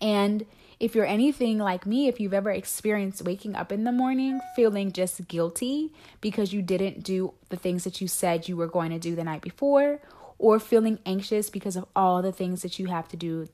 And 0.00 0.46
if 0.78 0.94
you're 0.94 1.06
anything 1.06 1.58
like 1.58 1.86
me, 1.86 2.06
if 2.06 2.20
you've 2.20 2.34
ever 2.34 2.50
experienced 2.50 3.22
waking 3.22 3.54
up 3.54 3.72
in 3.72 3.84
the 3.84 3.92
morning 3.92 4.40
feeling 4.54 4.92
just 4.92 5.26
guilty 5.26 5.92
because 6.20 6.52
you 6.52 6.60
didn't 6.60 7.02
do 7.02 7.32
the 7.48 7.56
things 7.56 7.84
that 7.84 8.00
you 8.00 8.08
said 8.08 8.48
you 8.48 8.56
were 8.56 8.66
going 8.66 8.90
to 8.90 8.98
do 8.98 9.16
the 9.16 9.24
night 9.24 9.40
before, 9.40 10.00
or 10.38 10.60
feeling 10.60 10.98
anxious 11.06 11.48
because 11.48 11.76
of 11.76 11.86
all 11.96 12.20
the 12.20 12.32
things 12.32 12.60
that 12.62 12.78
you 12.78 12.86
have 12.86 13.08
to 13.08 13.16
do 13.16 13.48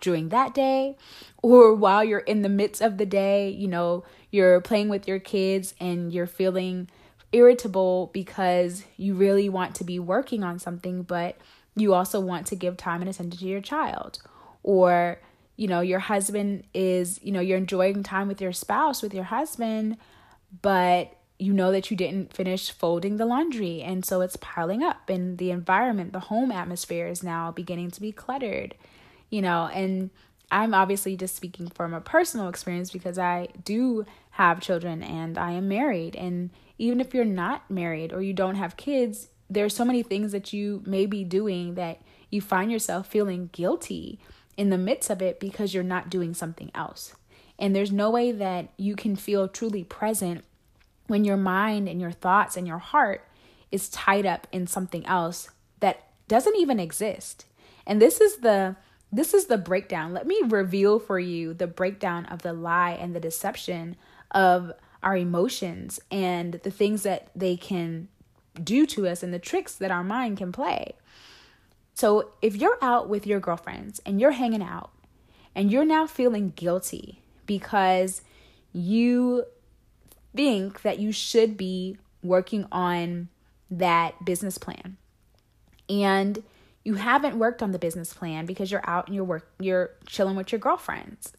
during 0.00 0.28
that 0.28 0.54
day, 0.54 0.96
or 1.42 1.74
while 1.74 2.04
you're 2.04 2.20
in 2.20 2.42
the 2.42 2.48
midst 2.48 2.80
of 2.82 2.98
the 2.98 3.06
day, 3.06 3.48
you 3.48 3.66
know, 3.66 4.04
you're 4.30 4.60
playing 4.60 4.88
with 4.88 5.08
your 5.08 5.18
kids 5.18 5.74
and 5.80 6.12
you're 6.12 6.26
feeling 6.26 6.88
irritable 7.32 8.10
because 8.12 8.84
you 8.96 9.14
really 9.14 9.48
want 9.48 9.74
to 9.74 9.84
be 9.84 9.98
working 9.98 10.44
on 10.44 10.58
something, 10.58 11.02
but 11.02 11.36
you 11.74 11.94
also 11.94 12.20
want 12.20 12.46
to 12.46 12.54
give 12.54 12.76
time 12.76 13.00
and 13.00 13.08
attention 13.08 13.38
to 13.38 13.46
your 13.46 13.60
child, 13.60 14.20
or 14.62 15.20
you 15.60 15.68
know, 15.68 15.82
your 15.82 15.98
husband 15.98 16.64
is, 16.72 17.20
you 17.22 17.30
know, 17.30 17.40
you're 17.40 17.58
enjoying 17.58 18.02
time 18.02 18.28
with 18.28 18.40
your 18.40 18.50
spouse, 18.50 19.02
with 19.02 19.12
your 19.12 19.24
husband, 19.24 19.98
but 20.62 21.14
you 21.38 21.52
know 21.52 21.70
that 21.70 21.90
you 21.90 21.98
didn't 21.98 22.32
finish 22.32 22.70
folding 22.70 23.18
the 23.18 23.26
laundry. 23.26 23.82
And 23.82 24.02
so 24.02 24.22
it's 24.22 24.36
piling 24.36 24.82
up, 24.82 25.10
and 25.10 25.36
the 25.36 25.50
environment, 25.50 26.14
the 26.14 26.20
home 26.20 26.50
atmosphere 26.50 27.08
is 27.08 27.22
now 27.22 27.52
beginning 27.52 27.90
to 27.90 28.00
be 28.00 28.10
cluttered, 28.10 28.74
you 29.28 29.42
know. 29.42 29.68
And 29.74 30.08
I'm 30.50 30.72
obviously 30.72 31.14
just 31.14 31.36
speaking 31.36 31.68
from 31.68 31.92
a 31.92 32.00
personal 32.00 32.48
experience 32.48 32.90
because 32.90 33.18
I 33.18 33.48
do 33.62 34.06
have 34.30 34.62
children 34.62 35.02
and 35.02 35.36
I 35.36 35.52
am 35.52 35.68
married. 35.68 36.16
And 36.16 36.48
even 36.78 37.02
if 37.02 37.12
you're 37.12 37.26
not 37.26 37.70
married 37.70 38.14
or 38.14 38.22
you 38.22 38.32
don't 38.32 38.54
have 38.54 38.78
kids, 38.78 39.28
there's 39.50 39.76
so 39.76 39.84
many 39.84 40.02
things 40.02 40.32
that 40.32 40.54
you 40.54 40.82
may 40.86 41.04
be 41.04 41.22
doing 41.22 41.74
that 41.74 42.00
you 42.30 42.40
find 42.40 42.72
yourself 42.72 43.08
feeling 43.08 43.50
guilty 43.52 44.20
in 44.56 44.70
the 44.70 44.78
midst 44.78 45.10
of 45.10 45.22
it 45.22 45.40
because 45.40 45.74
you're 45.74 45.82
not 45.82 46.10
doing 46.10 46.34
something 46.34 46.70
else. 46.74 47.14
And 47.58 47.74
there's 47.74 47.92
no 47.92 48.10
way 48.10 48.32
that 48.32 48.68
you 48.76 48.96
can 48.96 49.16
feel 49.16 49.46
truly 49.46 49.84
present 49.84 50.44
when 51.06 51.24
your 51.24 51.36
mind 51.36 51.88
and 51.88 52.00
your 52.00 52.10
thoughts 52.10 52.56
and 52.56 52.66
your 52.66 52.78
heart 52.78 53.26
is 53.70 53.88
tied 53.88 54.26
up 54.26 54.46
in 54.52 54.66
something 54.66 55.04
else 55.06 55.50
that 55.80 56.08
doesn't 56.28 56.56
even 56.56 56.80
exist. 56.80 57.44
And 57.86 58.00
this 58.00 58.20
is 58.20 58.38
the 58.38 58.76
this 59.12 59.34
is 59.34 59.46
the 59.46 59.58
breakdown. 59.58 60.12
Let 60.12 60.26
me 60.26 60.40
reveal 60.46 61.00
for 61.00 61.18
you 61.18 61.52
the 61.52 61.66
breakdown 61.66 62.26
of 62.26 62.42
the 62.42 62.52
lie 62.52 62.92
and 62.92 63.14
the 63.14 63.20
deception 63.20 63.96
of 64.30 64.72
our 65.02 65.16
emotions 65.16 65.98
and 66.12 66.54
the 66.62 66.70
things 66.70 67.02
that 67.02 67.30
they 67.34 67.56
can 67.56 68.08
do 68.62 68.86
to 68.86 69.08
us 69.08 69.22
and 69.24 69.34
the 69.34 69.40
tricks 69.40 69.74
that 69.74 69.90
our 69.90 70.04
mind 70.04 70.38
can 70.38 70.52
play. 70.52 70.94
So 72.00 72.30
if 72.40 72.56
you're 72.56 72.78
out 72.80 73.10
with 73.10 73.26
your 73.26 73.40
girlfriends 73.40 74.00
and 74.06 74.18
you're 74.18 74.30
hanging 74.30 74.62
out 74.62 74.90
and 75.54 75.70
you're 75.70 75.84
now 75.84 76.06
feeling 76.06 76.54
guilty 76.56 77.20
because 77.44 78.22
you 78.72 79.44
think 80.34 80.80
that 80.80 80.98
you 80.98 81.12
should 81.12 81.58
be 81.58 81.98
working 82.22 82.64
on 82.72 83.28
that 83.70 84.14
business 84.24 84.56
plan 84.56 84.96
and 85.90 86.42
you 86.84 86.94
haven't 86.94 87.38
worked 87.38 87.62
on 87.62 87.72
the 87.72 87.78
business 87.78 88.14
plan 88.14 88.46
because 88.46 88.70
you're 88.70 88.88
out 88.88 89.06
and 89.06 89.14
you're 89.14 89.22
work 89.22 89.50
you're 89.58 89.90
chilling 90.06 90.36
with 90.36 90.50
your 90.52 90.58
girlfriends 90.58 91.34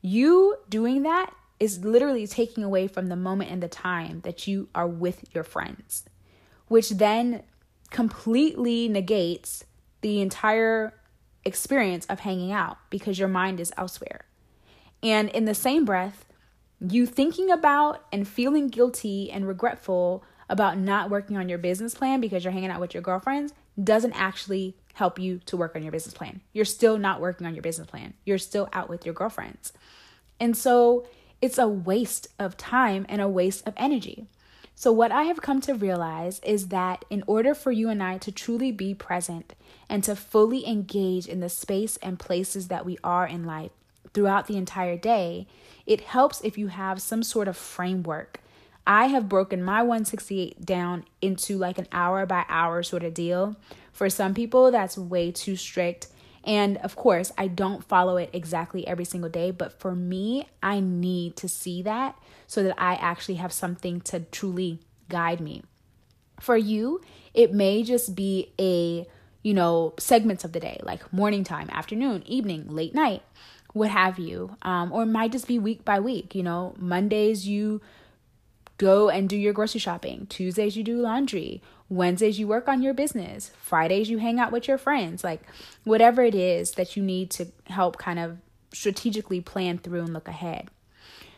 you 0.00 0.56
doing 0.70 1.02
that 1.02 1.30
is 1.60 1.84
literally 1.84 2.26
taking 2.26 2.64
away 2.64 2.86
from 2.86 3.08
the 3.08 3.16
moment 3.16 3.50
and 3.50 3.62
the 3.62 3.68
time 3.68 4.22
that 4.22 4.46
you 4.46 4.66
are 4.74 4.88
with 4.88 5.26
your 5.34 5.44
friends 5.44 6.04
which 6.68 6.88
then 6.88 7.42
completely 7.90 8.88
negates 8.88 9.64
the 10.04 10.20
entire 10.20 10.92
experience 11.46 12.04
of 12.10 12.20
hanging 12.20 12.52
out 12.52 12.76
because 12.90 13.18
your 13.18 13.26
mind 13.26 13.58
is 13.58 13.72
elsewhere. 13.78 14.26
And 15.02 15.30
in 15.30 15.46
the 15.46 15.54
same 15.54 15.86
breath, 15.86 16.26
you 16.78 17.06
thinking 17.06 17.50
about 17.50 18.04
and 18.12 18.28
feeling 18.28 18.68
guilty 18.68 19.30
and 19.30 19.48
regretful 19.48 20.22
about 20.50 20.76
not 20.76 21.08
working 21.08 21.38
on 21.38 21.48
your 21.48 21.56
business 21.56 21.94
plan 21.94 22.20
because 22.20 22.44
you're 22.44 22.52
hanging 22.52 22.68
out 22.68 22.82
with 22.82 22.92
your 22.92 23.02
girlfriends 23.02 23.54
doesn't 23.82 24.12
actually 24.12 24.76
help 24.92 25.18
you 25.18 25.40
to 25.46 25.56
work 25.56 25.74
on 25.74 25.82
your 25.82 25.90
business 25.90 26.12
plan. 26.12 26.42
You're 26.52 26.66
still 26.66 26.98
not 26.98 27.22
working 27.22 27.46
on 27.46 27.54
your 27.54 27.62
business 27.62 27.88
plan. 27.88 28.12
You're 28.26 28.36
still 28.36 28.68
out 28.74 28.90
with 28.90 29.06
your 29.06 29.14
girlfriends. 29.14 29.72
And 30.38 30.54
so 30.54 31.06
it's 31.40 31.56
a 31.56 31.66
waste 31.66 32.28
of 32.38 32.58
time 32.58 33.06
and 33.08 33.22
a 33.22 33.28
waste 33.28 33.66
of 33.66 33.72
energy. 33.78 34.26
So, 34.76 34.92
what 34.92 35.12
I 35.12 35.24
have 35.24 35.40
come 35.40 35.60
to 35.62 35.74
realize 35.74 36.40
is 36.40 36.68
that 36.68 37.04
in 37.08 37.22
order 37.26 37.54
for 37.54 37.70
you 37.70 37.88
and 37.88 38.02
I 38.02 38.18
to 38.18 38.32
truly 38.32 38.72
be 38.72 38.92
present 38.92 39.54
and 39.88 40.02
to 40.04 40.16
fully 40.16 40.66
engage 40.66 41.26
in 41.26 41.40
the 41.40 41.48
space 41.48 41.96
and 41.98 42.18
places 42.18 42.68
that 42.68 42.86
we 42.86 42.98
are 43.04 43.26
in 43.26 43.44
life 43.44 43.70
throughout 44.12 44.46
the 44.46 44.56
entire 44.56 44.96
day, 44.96 45.46
it 45.86 46.02
helps 46.02 46.40
if 46.42 46.56
you 46.56 46.68
have 46.68 47.02
some 47.02 47.22
sort 47.22 47.48
of 47.48 47.56
framework. 47.56 48.40
I 48.86 49.06
have 49.06 49.28
broken 49.28 49.62
my 49.62 49.82
168 49.82 50.64
down 50.64 51.04
into 51.22 51.56
like 51.58 51.78
an 51.78 51.88
hour 51.90 52.26
by 52.26 52.44
hour 52.48 52.82
sort 52.82 53.02
of 53.02 53.14
deal. 53.14 53.56
For 53.92 54.10
some 54.10 54.34
people, 54.34 54.70
that's 54.70 54.98
way 54.98 55.30
too 55.30 55.56
strict. 55.56 56.08
And 56.44 56.76
of 56.78 56.94
course, 56.94 57.32
I 57.38 57.48
don't 57.48 57.82
follow 57.82 58.18
it 58.18 58.30
exactly 58.32 58.86
every 58.86 59.06
single 59.06 59.30
day, 59.30 59.50
but 59.50 59.72
for 59.80 59.94
me, 59.94 60.48
I 60.62 60.80
need 60.80 61.36
to 61.36 61.48
see 61.48 61.82
that 61.82 62.18
so 62.46 62.62
that 62.62 62.74
I 62.78 62.94
actually 62.94 63.36
have 63.36 63.52
something 63.52 64.02
to 64.02 64.20
truly 64.20 64.80
guide 65.08 65.40
me. 65.40 65.62
For 66.40 66.56
you, 66.56 67.00
it 67.32 67.54
may 67.54 67.82
just 67.82 68.14
be 68.14 68.52
a, 68.60 69.06
you 69.44 69.54
know, 69.54 69.92
segments 69.98 70.42
of 70.42 70.52
the 70.52 70.58
day, 70.58 70.80
like 70.82 71.12
morning 71.12 71.44
time, 71.44 71.68
afternoon, 71.70 72.24
evening, 72.26 72.66
late 72.66 72.94
night, 72.94 73.22
what 73.74 73.90
have 73.90 74.18
you. 74.18 74.56
Um, 74.62 74.90
or 74.90 75.02
it 75.02 75.06
might 75.06 75.30
just 75.30 75.46
be 75.46 75.58
week 75.58 75.84
by 75.84 76.00
week, 76.00 76.34
you 76.34 76.42
know, 76.42 76.74
Mondays 76.78 77.46
you 77.46 77.80
go 78.78 79.10
and 79.10 79.28
do 79.28 79.36
your 79.36 79.52
grocery 79.52 79.78
shopping. 79.78 80.26
Tuesdays, 80.26 80.76
you 80.76 80.82
do 80.82 80.96
laundry. 80.96 81.62
Wednesdays, 81.90 82.38
you 82.38 82.48
work 82.48 82.66
on 82.68 82.82
your 82.82 82.94
business. 82.94 83.50
Fridays, 83.60 84.08
you 84.08 84.18
hang 84.18 84.40
out 84.40 84.50
with 84.50 84.66
your 84.66 84.78
friends. 84.78 85.22
Like 85.22 85.42
whatever 85.84 86.22
it 86.22 86.34
is 86.34 86.72
that 86.72 86.96
you 86.96 87.02
need 87.02 87.30
to 87.32 87.48
help 87.66 87.98
kind 87.98 88.18
of 88.18 88.38
strategically 88.72 89.42
plan 89.42 89.76
through 89.76 90.00
and 90.00 90.14
look 90.14 90.26
ahead. 90.26 90.70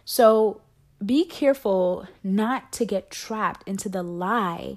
So 0.04 0.60
be 1.04 1.24
careful 1.24 2.06
not 2.22 2.72
to 2.74 2.86
get 2.86 3.10
trapped 3.10 3.68
into 3.68 3.88
the 3.88 4.04
lie 4.04 4.76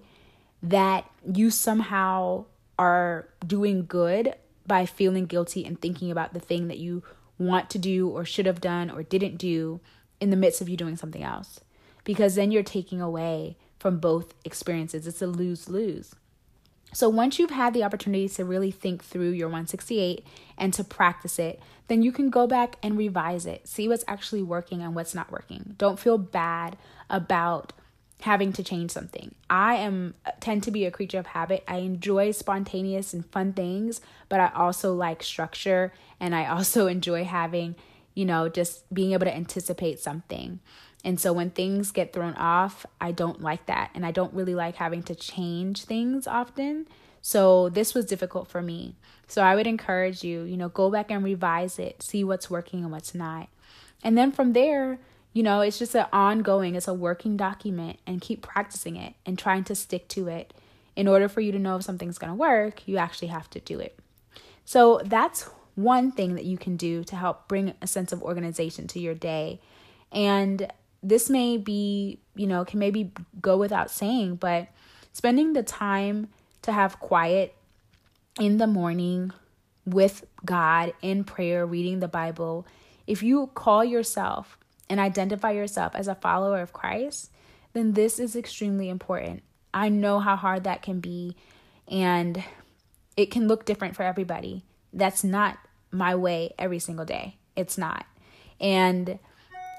that 0.61 1.05
you 1.31 1.51
somehow 1.51 2.45
are 2.79 3.27
doing 3.45 3.85
good 3.85 4.33
by 4.65 4.85
feeling 4.85 5.25
guilty 5.25 5.65
and 5.65 5.79
thinking 5.79 6.09
about 6.09 6.33
the 6.33 6.39
thing 6.39 6.69
that 6.69 6.77
you 6.77 7.03
want 7.37 7.69
to 7.69 7.77
do 7.77 8.07
or 8.07 8.23
should 8.23 8.45
have 8.45 8.61
done 8.61 8.89
or 8.89 9.03
didn't 9.03 9.37
do 9.37 9.81
in 10.19 10.29
the 10.29 10.37
midst 10.37 10.61
of 10.61 10.69
you 10.69 10.77
doing 10.77 10.95
something 10.95 11.23
else 11.23 11.59
because 12.05 12.35
then 12.35 12.51
you're 12.51 12.63
taking 12.63 13.01
away 13.01 13.57
from 13.77 13.99
both 13.99 14.33
experiences. 14.45 15.05
It's 15.05 15.21
a 15.21 15.27
lose 15.27 15.69
lose. 15.69 16.15
So 16.91 17.07
once 17.07 17.37
you've 17.37 17.51
had 17.51 17.73
the 17.73 17.83
opportunity 17.83 18.27
to 18.29 18.45
really 18.45 18.71
think 18.71 19.03
through 19.03 19.31
your 19.31 19.47
168 19.47 20.25
and 20.57 20.73
to 20.73 20.83
practice 20.83 21.37
it, 21.37 21.59
then 21.87 22.01
you 22.01 22.11
can 22.11 22.29
go 22.29 22.47
back 22.47 22.77
and 22.81 22.97
revise 22.97 23.45
it. 23.45 23.67
See 23.67 23.87
what's 23.87 24.03
actually 24.07 24.41
working 24.41 24.81
and 24.81 24.95
what's 24.95 25.13
not 25.13 25.31
working. 25.31 25.75
Don't 25.77 25.99
feel 25.99 26.17
bad 26.17 26.77
about 27.09 27.73
having 28.21 28.51
to 28.53 28.63
change 28.63 28.91
something. 28.91 29.33
I 29.49 29.75
am 29.75 30.13
tend 30.39 30.63
to 30.63 30.71
be 30.71 30.85
a 30.85 30.91
creature 30.91 31.19
of 31.19 31.27
habit. 31.27 31.63
I 31.67 31.77
enjoy 31.77 32.31
spontaneous 32.31 33.13
and 33.13 33.25
fun 33.25 33.53
things, 33.53 34.01
but 34.27 34.39
I 34.39 34.51
also 34.53 34.93
like 34.93 35.23
structure 35.23 35.93
and 36.19 36.35
I 36.35 36.47
also 36.47 36.87
enjoy 36.95 37.23
having, 37.23 37.75
you 38.13 38.25
know, 38.25 38.49
just 38.49 38.93
being 38.93 39.13
able 39.13 39.25
to 39.25 39.35
anticipate 39.35 39.99
something. 39.99 40.59
And 41.05 41.19
so 41.19 41.31
when 41.31 41.49
things 41.49 41.91
get 41.91 42.11
thrown 42.11 42.33
off, 42.33 42.85
I 42.99 43.13
don't 43.13 43.41
like 43.41 43.65
that. 43.67 43.91
And 43.95 44.05
I 44.05 44.11
don't 44.11 44.33
really 44.33 44.55
like 44.55 44.75
having 44.75 45.01
to 45.03 45.15
change 45.15 45.85
things 45.85 46.27
often. 46.27 46.87
So 47.21 47.69
this 47.69 47.93
was 47.93 48.05
difficult 48.05 48.49
for 48.49 48.61
me. 48.61 48.95
So 49.27 49.41
I 49.41 49.55
would 49.55 49.67
encourage 49.67 50.23
you, 50.23 50.43
you 50.43 50.57
know, 50.57 50.69
go 50.69 50.89
back 50.89 51.09
and 51.09 51.23
revise 51.23 51.79
it, 51.79 52.01
see 52.03 52.23
what's 52.23 52.49
working 52.49 52.83
and 52.83 52.91
what's 52.91 53.15
not. 53.15 53.47
And 54.03 54.17
then 54.17 54.31
from 54.31 54.53
there, 54.53 54.99
you 55.33 55.43
know, 55.43 55.61
it's 55.61 55.79
just 55.79 55.95
an 55.95 56.07
ongoing, 56.11 56.75
it's 56.75 56.87
a 56.87 56.93
working 56.93 57.37
document 57.37 57.99
and 58.07 58.21
keep 58.21 58.41
practicing 58.41 58.95
it 58.95 59.13
and 59.25 59.37
trying 59.37 59.63
to 59.65 59.75
stick 59.75 60.07
to 60.09 60.27
it. 60.27 60.53
In 60.95 61.07
order 61.07 61.29
for 61.29 61.39
you 61.39 61.51
to 61.51 61.59
know 61.59 61.77
if 61.77 61.83
something's 61.83 62.17
to 62.17 62.33
work, 62.33 62.87
you 62.87 62.97
actually 62.97 63.29
have 63.29 63.49
to 63.51 63.59
do 63.59 63.79
it. 63.79 63.97
So 64.65 65.01
that's 65.05 65.49
one 65.75 66.11
thing 66.11 66.35
that 66.35 66.45
you 66.45 66.57
can 66.57 66.75
do 66.75 67.03
to 67.05 67.15
help 67.15 67.47
bring 67.47 67.73
a 67.81 67.87
sense 67.87 68.11
of 68.11 68.21
organization 68.21 68.87
to 68.87 68.99
your 68.99 69.15
day 69.15 69.61
And 70.11 70.71
this 71.01 71.29
may 71.29 71.57
be, 71.57 72.19
you 72.35 72.47
know, 72.47 72.65
can 72.65 72.79
maybe 72.79 73.11
go 73.41 73.57
without 73.57 73.91
saying, 73.91 74.35
but 74.35 74.67
spending 75.13 75.53
the 75.53 75.63
time 75.63 76.29
to 76.63 76.71
have 76.71 76.99
quiet 76.99 77.55
in 78.39 78.57
the 78.57 78.67
morning 78.67 79.31
with 79.85 80.25
God 80.45 80.93
in 81.01 81.23
prayer, 81.23 81.65
reading 81.65 81.99
the 81.99 82.07
Bible, 82.07 82.65
if 83.07 83.23
you 83.23 83.47
call 83.53 83.83
yourself 83.83 84.57
and 84.89 84.99
identify 84.99 85.51
yourself 85.51 85.93
as 85.95 86.07
a 86.07 86.15
follower 86.15 86.61
of 86.61 86.73
Christ, 86.73 87.31
then 87.73 87.93
this 87.93 88.19
is 88.19 88.35
extremely 88.35 88.89
important. 88.89 89.43
I 89.73 89.89
know 89.89 90.19
how 90.19 90.35
hard 90.35 90.63
that 90.63 90.81
can 90.81 90.99
be, 90.99 91.35
and 91.87 92.43
it 93.15 93.31
can 93.31 93.47
look 93.47 93.65
different 93.65 93.95
for 93.95 94.03
everybody. 94.03 94.63
That's 94.91 95.23
not 95.23 95.57
my 95.91 96.15
way 96.15 96.53
every 96.57 96.79
single 96.79 97.05
day. 97.05 97.37
It's 97.55 97.77
not. 97.77 98.05
And 98.59 99.19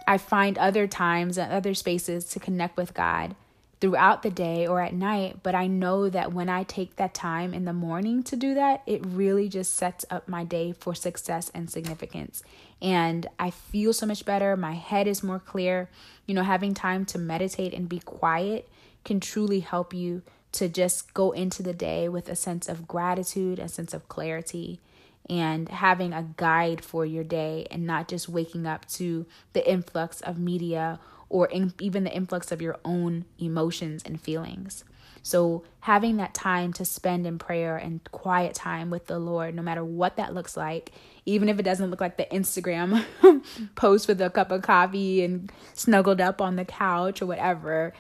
I 0.07 0.19
find 0.19 0.59
other 0.59 0.87
times 0.87 1.39
and 1.39 1.53
other 1.53 1.75
spaces 1.75 2.25
to 2.27 2.41
connect 2.41 2.77
with 2.77 2.95
God 2.95 3.35
throughout 3.81 4.23
the 4.23 4.31
day 4.31 4.67
or 4.67 4.81
at 4.81 4.93
night, 4.93 5.39
but 5.43 5.55
I 5.55 5.67
know 5.67 6.11
that 6.11 6.33
when 6.33 6.51
I 6.51 6.65
take 6.65 6.97
that 6.97 7.15
time 7.15 7.55
in 7.55 7.65
the 7.65 7.73
morning 7.73 8.23
to 8.25 8.37
do 8.37 8.55
that, 8.55 8.83
it 8.87 9.05
really 9.07 9.49
just 9.49 9.75
sets 9.75 10.05
up 10.11 10.29
my 10.29 10.45
day 10.45 10.73
for 10.73 10.95
success 10.95 11.51
and 11.55 11.71
significance. 11.71 12.43
And 12.83 13.27
I 13.39 13.51
feel 13.51 13.93
so 13.93 14.07
much 14.07 14.27
better. 14.27 14.57
My 14.57 14.75
head 14.75 15.07
is 15.07 15.23
more 15.23 15.39
clear. 15.39 15.89
You 16.27 16.35
know, 16.35 16.43
having 16.43 16.75
time 16.75 17.07
to 17.07 17.19
meditate 17.19 17.73
and 17.73 17.89
be 17.89 18.01
quiet 18.01 18.69
can 19.05 19.19
truly 19.19 19.61
help 19.61 19.95
you 19.95 20.23
to 20.53 20.69
just 20.69 21.15
go 21.15 21.31
into 21.31 21.63
the 21.63 21.73
day 21.73 22.09
with 22.09 22.29
a 22.29 22.37
sense 22.37 22.69
of 22.69 22.87
gratitude, 22.87 23.59
a 23.59 23.69
sense 23.69 23.95
of 23.95 24.09
clarity, 24.09 24.81
and 25.29 25.69
having 25.69 26.13
a 26.13 26.27
guide 26.37 26.85
for 26.85 27.07
your 27.07 27.25
day 27.25 27.67
and 27.71 27.87
not 27.87 28.09
just 28.09 28.29
waking 28.29 28.67
up 28.67 28.87
to 28.89 29.27
the 29.53 29.71
influx 29.71 30.21
of 30.21 30.39
media 30.39 30.99
or 31.31 31.47
in, 31.47 31.73
even 31.81 32.05
the 32.05 32.13
influx 32.13 32.53
of 32.53 32.61
your 32.61 32.79
own 32.85 33.25
emotions 33.39 34.03
and 34.05 34.21
feelings. 34.21 34.85
So, 35.23 35.65
having 35.81 36.17
that 36.17 36.35
time 36.35 36.73
to 36.75 36.85
spend 36.85 37.27
in 37.27 37.39
prayer 37.39 37.77
and 37.77 38.03
quiet 38.11 38.55
time 38.55 38.91
with 38.91 39.07
the 39.07 39.19
Lord, 39.19 39.55
no 39.55 39.63
matter 39.63 39.85
what 39.85 40.17
that 40.17 40.35
looks 40.35 40.57
like, 40.57 40.93
even 41.27 41.49
if 41.49 41.59
it 41.59 41.63
doesn't 41.63 41.91
look 41.91 42.01
like 42.01 42.17
the 42.17 42.27
Instagram 42.33 43.05
post 43.75 44.09
with 44.09 44.21
a 44.21 44.31
cup 44.31 44.51
of 44.51 44.63
coffee 44.63 45.23
and 45.23 45.53
snuggled 45.75 46.21
up 46.21 46.41
on 46.41 46.57
the 46.57 46.65
couch 46.65 47.21
or 47.21 47.27
whatever, 47.27 47.93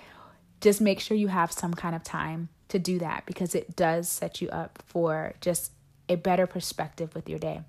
just 0.61 0.81
make 0.81 0.99
sure 1.01 1.17
you 1.17 1.29
have 1.29 1.53
some 1.53 1.75
kind 1.75 1.95
of 1.95 2.03
time 2.03 2.49
to 2.69 2.79
do 2.79 2.99
that 2.99 3.27
because 3.27 3.55
it 3.55 3.77
does 3.77 4.09
set 4.09 4.41
you 4.41 4.49
up 4.49 4.83
for 4.87 5.35
just 5.41 5.73
a 6.09 6.17
better 6.17 6.47
perspective 6.47 7.15
with 7.15 7.29
your 7.29 7.39
day. 7.39 7.61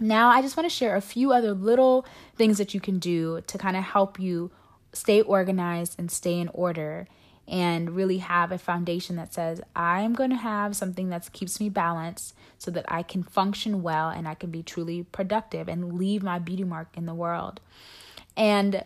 Now, 0.00 0.28
I 0.28 0.42
just 0.42 0.56
want 0.56 0.68
to 0.68 0.74
share 0.74 0.94
a 0.94 1.00
few 1.00 1.32
other 1.32 1.52
little 1.52 2.06
things 2.36 2.58
that 2.58 2.72
you 2.72 2.80
can 2.80 3.00
do 3.00 3.40
to 3.48 3.58
kind 3.58 3.76
of 3.76 3.82
help 3.82 4.20
you 4.20 4.52
stay 4.92 5.20
organized 5.20 5.96
and 5.98 6.10
stay 6.10 6.38
in 6.38 6.48
order 6.48 7.06
and 7.48 7.96
really 7.96 8.18
have 8.18 8.52
a 8.52 8.58
foundation 8.58 9.16
that 9.16 9.32
says 9.32 9.60
I'm 9.74 10.12
going 10.12 10.30
to 10.30 10.36
have 10.36 10.76
something 10.76 11.08
that 11.08 11.32
keeps 11.32 11.58
me 11.58 11.70
balanced 11.70 12.34
so 12.58 12.70
that 12.72 12.84
I 12.88 13.02
can 13.02 13.22
function 13.22 13.82
well 13.82 14.10
and 14.10 14.28
I 14.28 14.34
can 14.34 14.50
be 14.50 14.62
truly 14.62 15.04
productive 15.04 15.66
and 15.66 15.94
leave 15.94 16.22
my 16.22 16.38
beauty 16.38 16.64
mark 16.64 16.88
in 16.94 17.06
the 17.06 17.14
world. 17.14 17.60
And 18.36 18.84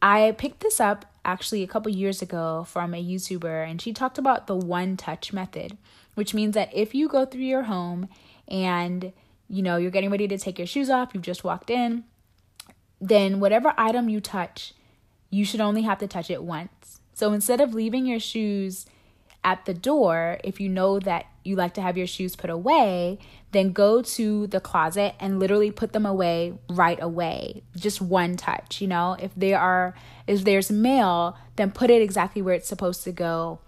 I 0.00 0.34
picked 0.36 0.60
this 0.60 0.80
up 0.80 1.06
actually 1.24 1.62
a 1.62 1.68
couple 1.68 1.92
years 1.92 2.20
ago 2.20 2.66
from 2.68 2.92
a 2.92 3.02
YouTuber 3.02 3.70
and 3.70 3.80
she 3.80 3.92
talked 3.92 4.18
about 4.18 4.48
the 4.48 4.56
one 4.56 4.96
touch 4.96 5.32
method, 5.32 5.78
which 6.14 6.34
means 6.34 6.54
that 6.54 6.74
if 6.74 6.96
you 6.96 7.08
go 7.08 7.24
through 7.24 7.42
your 7.42 7.62
home 7.62 8.08
and 8.48 9.12
you 9.48 9.62
know 9.62 9.76
you're 9.76 9.92
getting 9.92 10.10
ready 10.10 10.26
to 10.26 10.38
take 10.38 10.58
your 10.58 10.66
shoes 10.66 10.90
off, 10.90 11.10
you've 11.14 11.22
just 11.22 11.44
walked 11.44 11.70
in, 11.70 12.02
then 13.00 13.38
whatever 13.38 13.72
item 13.78 14.08
you 14.08 14.20
touch 14.20 14.74
you 15.32 15.44
should 15.44 15.60
only 15.60 15.82
have 15.82 15.98
to 15.98 16.06
touch 16.06 16.30
it 16.30 16.44
once. 16.44 17.00
So 17.14 17.32
instead 17.32 17.60
of 17.60 17.74
leaving 17.74 18.06
your 18.06 18.20
shoes 18.20 18.86
at 19.42 19.64
the 19.64 19.74
door, 19.74 20.38
if 20.44 20.60
you 20.60 20.68
know 20.68 21.00
that 21.00 21.26
you 21.42 21.56
like 21.56 21.74
to 21.74 21.82
have 21.82 21.96
your 21.96 22.06
shoes 22.06 22.36
put 22.36 22.50
away, 22.50 23.18
then 23.50 23.72
go 23.72 24.02
to 24.02 24.46
the 24.46 24.60
closet 24.60 25.14
and 25.18 25.40
literally 25.40 25.70
put 25.70 25.92
them 25.92 26.06
away 26.06 26.54
right 26.68 27.02
away. 27.02 27.62
Just 27.74 28.00
one 28.00 28.36
touch, 28.36 28.80
you 28.80 28.86
know? 28.86 29.16
If 29.18 29.32
there 29.34 29.58
are 29.58 29.94
if 30.26 30.44
there's 30.44 30.70
mail, 30.70 31.36
then 31.56 31.72
put 31.72 31.90
it 31.90 32.02
exactly 32.02 32.42
where 32.42 32.54
it's 32.54 32.68
supposed 32.68 33.02
to 33.04 33.12
go 33.12 33.58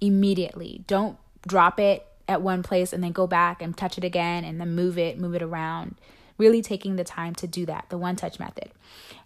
immediately. 0.00 0.84
Don't 0.86 1.18
drop 1.46 1.80
it 1.80 2.06
at 2.28 2.42
one 2.42 2.62
place 2.62 2.92
and 2.92 3.02
then 3.02 3.12
go 3.12 3.26
back 3.26 3.60
and 3.60 3.76
touch 3.76 3.98
it 3.98 4.04
again 4.04 4.44
and 4.44 4.60
then 4.60 4.74
move 4.74 4.98
it, 4.98 5.18
move 5.18 5.34
it 5.34 5.42
around 5.42 5.96
really 6.38 6.62
taking 6.62 6.96
the 6.96 7.04
time 7.04 7.34
to 7.36 7.46
do 7.46 7.66
that, 7.66 7.86
the 7.88 7.98
one 7.98 8.16
touch 8.16 8.38
method. 8.38 8.70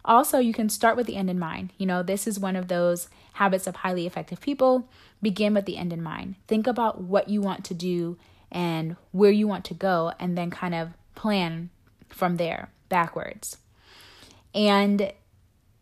Also, 0.04 0.38
you 0.38 0.52
can 0.52 0.68
start 0.68 0.96
with 0.96 1.06
the 1.06 1.16
end 1.16 1.30
in 1.30 1.38
mind. 1.38 1.72
You 1.78 1.86
know, 1.86 2.02
this 2.02 2.26
is 2.26 2.38
one 2.38 2.56
of 2.56 2.68
those 2.68 3.08
habits 3.34 3.66
of 3.66 3.76
highly 3.76 4.06
effective 4.06 4.40
people. 4.40 4.88
Begin 5.20 5.54
with 5.54 5.64
the 5.64 5.76
end 5.76 5.92
in 5.92 6.02
mind. 6.02 6.36
Think 6.46 6.66
about 6.66 7.00
what 7.00 7.28
you 7.28 7.40
want 7.40 7.64
to 7.66 7.74
do 7.74 8.16
and 8.50 8.96
where 9.12 9.30
you 9.30 9.46
want 9.46 9.66
to 9.66 9.74
go, 9.74 10.12
and 10.18 10.38
then 10.38 10.50
kind 10.50 10.74
of 10.74 10.88
plan 11.14 11.68
from 12.08 12.36
there 12.36 12.70
backwards. 12.88 13.58
And 14.54 15.12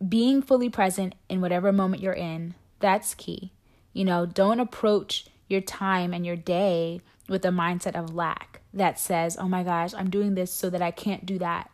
being 0.05 0.41
fully 0.41 0.69
present 0.69 1.15
in 1.29 1.39
whatever 1.39 1.71
moment 1.71 2.03
you're 2.03 2.11
in, 2.11 2.55
that's 2.79 3.15
key. 3.15 3.53
You 3.93 4.03
know, 4.03 4.25
don't 4.25 4.59
approach 4.59 5.27
your 5.47 5.61
time 5.61 6.13
and 6.13 6.25
your 6.25 6.35
day 6.35 7.01
with 7.29 7.45
a 7.45 7.49
mindset 7.49 7.95
of 7.95 8.13
lack 8.13 8.56
that 8.73 8.99
says, 8.99 9.37
oh 9.37 9.47
my 9.47 9.63
gosh, 9.63 9.93
I'm 9.93 10.09
doing 10.09 10.35
this 10.35 10.51
so 10.51 10.69
that 10.69 10.81
I 10.81 10.91
can't 10.91 11.25
do 11.25 11.37
that. 11.39 11.73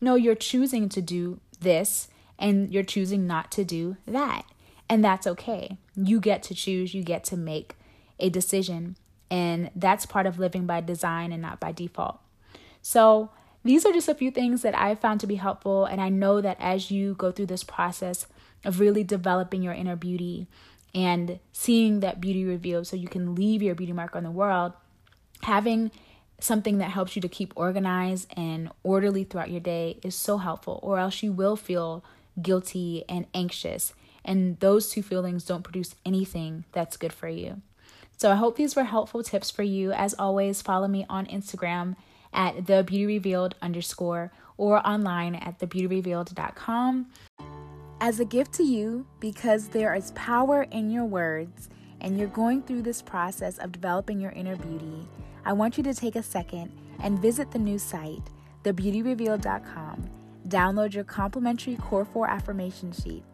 No, 0.00 0.14
you're 0.14 0.34
choosing 0.34 0.88
to 0.90 1.00
do 1.00 1.40
this 1.60 2.08
and 2.38 2.72
you're 2.72 2.82
choosing 2.82 3.26
not 3.26 3.50
to 3.52 3.64
do 3.64 3.96
that. 4.06 4.44
And 4.88 5.04
that's 5.04 5.26
okay. 5.26 5.78
You 5.96 6.20
get 6.20 6.42
to 6.44 6.54
choose, 6.54 6.94
you 6.94 7.02
get 7.02 7.24
to 7.24 7.36
make 7.36 7.76
a 8.18 8.28
decision. 8.28 8.96
And 9.30 9.70
that's 9.74 10.06
part 10.06 10.26
of 10.26 10.38
living 10.38 10.66
by 10.66 10.80
design 10.80 11.32
and 11.32 11.42
not 11.42 11.58
by 11.58 11.72
default. 11.72 12.20
So, 12.82 13.30
these 13.64 13.86
are 13.86 13.92
just 13.92 14.10
a 14.10 14.14
few 14.14 14.30
things 14.30 14.60
that 14.60 14.78
I 14.78 14.94
found 14.94 15.20
to 15.20 15.26
be 15.26 15.36
helpful. 15.36 15.86
And 15.86 15.98
I 15.98 16.10
know 16.10 16.42
that 16.42 16.58
as 16.60 16.90
you 16.90 17.14
go 17.14 17.32
through 17.32 17.46
this 17.46 17.64
process 17.64 18.26
of 18.62 18.78
really 18.78 19.02
developing 19.02 19.62
your 19.62 19.72
inner 19.72 19.96
beauty 19.96 20.46
and 20.94 21.40
seeing 21.52 22.00
that 22.00 22.20
beauty 22.20 22.44
revealed 22.44 22.86
so 22.86 22.94
you 22.94 23.08
can 23.08 23.34
leave 23.34 23.62
your 23.62 23.74
beauty 23.74 23.92
mark 23.92 24.14
on 24.14 24.22
the 24.22 24.30
world, 24.30 24.74
having 25.42 25.90
something 26.44 26.78
that 26.78 26.90
helps 26.90 27.16
you 27.16 27.22
to 27.22 27.28
keep 27.28 27.52
organized 27.56 28.28
and 28.36 28.70
orderly 28.82 29.24
throughout 29.24 29.50
your 29.50 29.60
day 29.60 29.98
is 30.02 30.14
so 30.14 30.38
helpful, 30.38 30.78
or 30.82 30.98
else 30.98 31.22
you 31.22 31.32
will 31.32 31.56
feel 31.56 32.04
guilty 32.40 33.04
and 33.08 33.26
anxious. 33.32 33.94
And 34.24 34.58
those 34.60 34.90
two 34.90 35.02
feelings 35.02 35.44
don't 35.44 35.62
produce 35.62 35.94
anything 36.04 36.64
that's 36.72 36.96
good 36.96 37.12
for 37.12 37.28
you. 37.28 37.62
So 38.16 38.30
I 38.30 38.36
hope 38.36 38.56
these 38.56 38.76
were 38.76 38.84
helpful 38.84 39.22
tips 39.22 39.50
for 39.50 39.62
you. 39.62 39.92
As 39.92 40.14
always, 40.14 40.62
follow 40.62 40.86
me 40.86 41.06
on 41.08 41.26
Instagram 41.26 41.96
at 42.32 42.66
the 42.66 42.82
beauty 42.82 43.06
revealed 43.06 43.54
underscore 43.62 44.30
or 44.56 44.86
online 44.86 45.34
at 45.34 45.58
thebeautyrevealed.com. 45.58 47.06
As 48.00 48.20
a 48.20 48.24
gift 48.24 48.52
to 48.54 48.62
you, 48.62 49.06
because 49.18 49.68
there 49.68 49.94
is 49.94 50.12
power 50.12 50.64
in 50.70 50.90
your 50.90 51.04
words, 51.04 51.70
and 52.00 52.18
you're 52.18 52.28
going 52.28 52.62
through 52.62 52.82
this 52.82 53.00
process 53.00 53.56
of 53.58 53.72
developing 53.72 54.20
your 54.20 54.32
inner 54.32 54.56
beauty, 54.56 55.08
I 55.44 55.52
want 55.52 55.76
you 55.76 55.84
to 55.84 55.94
take 55.94 56.16
a 56.16 56.22
second 56.22 56.72
and 57.00 57.18
visit 57.18 57.50
the 57.50 57.58
new 57.58 57.78
site, 57.78 58.22
thebeautyrevealed.com. 58.64 60.10
Download 60.48 60.92
your 60.92 61.04
complimentary 61.04 61.76
Core 61.76 62.04
4 62.04 62.28
affirmation 62.28 62.92
sheet. 62.92 63.24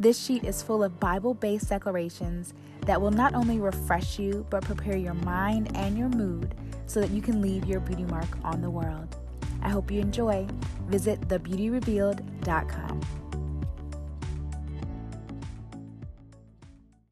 This 0.00 0.22
sheet 0.22 0.44
is 0.44 0.62
full 0.62 0.84
of 0.84 1.00
Bible 1.00 1.34
based 1.34 1.68
declarations 1.68 2.54
that 2.86 3.00
will 3.00 3.10
not 3.10 3.34
only 3.34 3.58
refresh 3.58 4.18
you, 4.18 4.46
but 4.48 4.62
prepare 4.62 4.96
your 4.96 5.14
mind 5.14 5.76
and 5.76 5.98
your 5.98 6.08
mood 6.08 6.54
so 6.86 7.00
that 7.00 7.10
you 7.10 7.20
can 7.20 7.42
leave 7.42 7.66
your 7.66 7.80
beauty 7.80 8.04
mark 8.04 8.28
on 8.44 8.62
the 8.62 8.70
world. 8.70 9.16
I 9.62 9.68
hope 9.68 9.90
you 9.90 10.00
enjoy. 10.00 10.46
Visit 10.88 11.20
thebeautyrevealed.com. 11.22 13.27